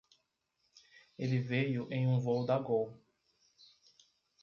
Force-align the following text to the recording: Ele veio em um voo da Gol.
Ele 1.15 1.37
veio 1.37 1.87
em 1.91 2.07
um 2.07 2.19
voo 2.19 2.43
da 2.43 2.57
Gol. 2.57 2.99